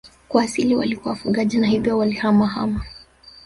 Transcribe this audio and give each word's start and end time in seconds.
Kwa 0.29 0.43
asili 0.43 0.75
walikuwa 0.75 1.09
wafugaji 1.13 1.57
na 1.57 1.67
hivyo 1.67 1.97
walihamahama 1.97 2.85